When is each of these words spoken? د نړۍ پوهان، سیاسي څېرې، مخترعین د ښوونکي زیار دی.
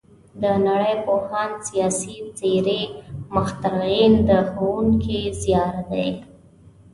د 0.41 0.43
نړۍ 0.67 0.95
پوهان، 1.05 1.51
سیاسي 1.67 2.15
څېرې، 2.37 2.81
مخترعین 3.35 4.13
د 4.29 4.31
ښوونکي 4.51 5.19
زیار 5.41 5.75
دی. 5.91 6.07